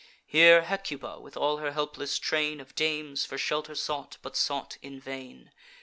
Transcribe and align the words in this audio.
Here 0.25 0.63
Hecuba, 0.63 1.19
with 1.19 1.37
all 1.37 1.57
her 1.57 1.73
helpless 1.73 2.17
train 2.17 2.59
Of 2.59 2.73
dames, 2.73 3.23
for 3.23 3.37
shelter 3.37 3.75
sought, 3.75 4.17
but 4.23 4.35
sought 4.35 4.79
in 4.81 4.99
vain. 4.99 5.51